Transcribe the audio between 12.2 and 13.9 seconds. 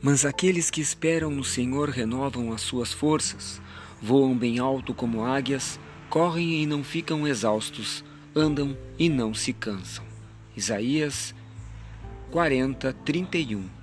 40, 31